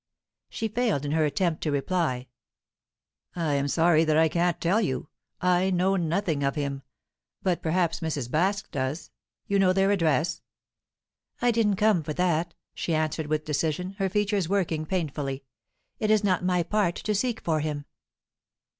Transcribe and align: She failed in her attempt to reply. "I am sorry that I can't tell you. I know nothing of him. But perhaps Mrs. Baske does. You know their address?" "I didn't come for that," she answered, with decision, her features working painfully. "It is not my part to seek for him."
She 0.49 0.67
failed 0.67 1.05
in 1.05 1.11
her 1.11 1.25
attempt 1.25 1.61
to 1.61 1.71
reply. 1.71 2.25
"I 3.35 3.53
am 3.53 3.67
sorry 3.67 4.03
that 4.03 4.17
I 4.17 4.29
can't 4.29 4.59
tell 4.59 4.81
you. 4.81 5.09
I 5.41 5.69
know 5.69 5.95
nothing 5.95 6.41
of 6.41 6.55
him. 6.55 6.81
But 7.43 7.61
perhaps 7.61 7.99
Mrs. 7.99 8.27
Baske 8.27 8.71
does. 8.71 9.11
You 9.45 9.59
know 9.59 9.73
their 9.73 9.91
address?" 9.91 10.41
"I 11.39 11.51
didn't 11.51 11.75
come 11.75 12.01
for 12.01 12.13
that," 12.13 12.55
she 12.73 12.95
answered, 12.95 13.27
with 13.27 13.45
decision, 13.45 13.91
her 13.99 14.09
features 14.09 14.49
working 14.49 14.87
painfully. 14.87 15.43
"It 15.99 16.09
is 16.09 16.23
not 16.23 16.43
my 16.43 16.63
part 16.63 16.95
to 16.95 17.13
seek 17.13 17.39
for 17.39 17.59
him." 17.59 17.85